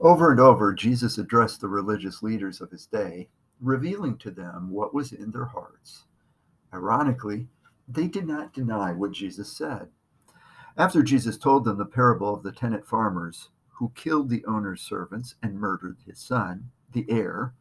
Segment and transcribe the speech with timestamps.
[0.00, 3.28] Over and over, Jesus addressed the religious leaders of his day,
[3.60, 6.04] revealing to them what was in their hearts.
[6.72, 7.48] Ironically,
[7.88, 9.88] they did not deny what Jesus said.
[10.76, 15.34] After Jesus told them the parable of the tenant farmers who killed the owner's servants
[15.42, 17.54] and murdered his son, the heir,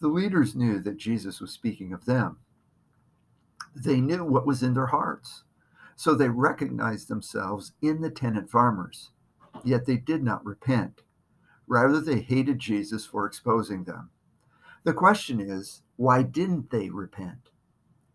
[0.00, 2.38] the leaders knew that Jesus was speaking of them.
[3.74, 5.44] They knew what was in their hearts,
[5.96, 9.10] so they recognized themselves in the tenant farmers,
[9.64, 11.02] yet they did not repent.
[11.70, 14.10] Rather, they hated Jesus for exposing them.
[14.82, 17.50] The question is, why didn't they repent?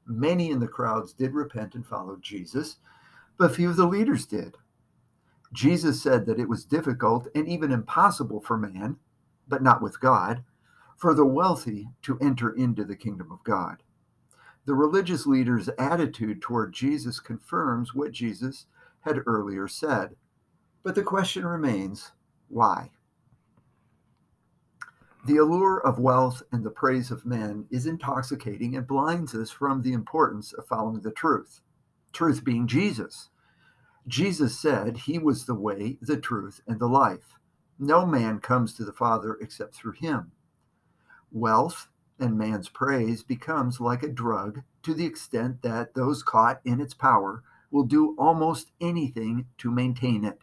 [0.05, 2.75] Many in the crowds did repent and followed Jesus,
[3.37, 4.57] but few of the leaders did.
[5.53, 8.97] Jesus said that it was difficult and even impossible for man,
[9.47, 10.43] but not with God,
[10.97, 13.77] for the wealthy to enter into the kingdom of God.
[14.65, 18.65] The religious leaders' attitude toward Jesus confirms what Jesus
[18.99, 20.17] had earlier said.
[20.83, 22.11] But the question remains
[22.49, 22.91] why?
[25.25, 29.81] The allure of wealth and the praise of men is intoxicating and blinds us from
[29.81, 31.61] the importance of following the truth,
[32.13, 33.29] truth being Jesus.
[34.07, 37.39] Jesus said he was the way, the truth, and the life.
[37.79, 40.31] No man comes to the Father except through him.
[41.31, 41.87] Wealth
[42.19, 46.93] and man's praise becomes like a drug to the extent that those caught in its
[46.93, 50.37] power will do almost anything to maintain it,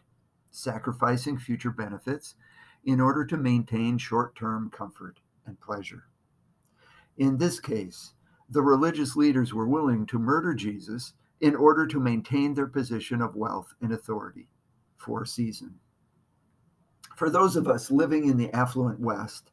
[0.51, 2.35] sacrificing future benefits
[2.83, 6.05] in order to maintain short term comfort and pleasure.
[7.17, 8.13] In this case,
[8.49, 13.35] the religious leaders were willing to murder Jesus in order to maintain their position of
[13.35, 14.47] wealth and authority
[14.97, 15.79] for a season.
[17.15, 19.51] For those of us living in the affluent West,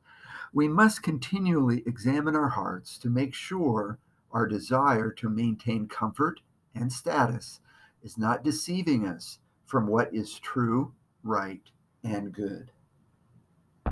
[0.53, 3.99] we must continually examine our hearts to make sure
[4.33, 6.41] our desire to maintain comfort
[6.75, 7.61] and status
[8.03, 10.93] is not deceiving us from what is true,
[11.23, 11.71] right,
[12.03, 12.71] and good.